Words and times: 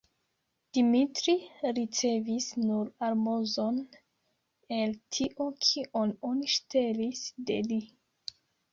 Dimitri 0.77 1.35
ricevis 1.79 2.47
nur 2.63 2.89
almozon 3.09 3.79
el 4.81 4.99
tio, 5.19 5.51
kion 5.69 6.19
oni 6.33 6.53
ŝtelis 6.59 7.25
de 7.53 7.65
li. 7.73 7.83